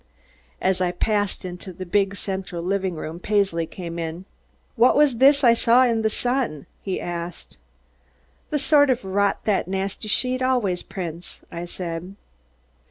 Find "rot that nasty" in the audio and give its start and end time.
9.05-10.07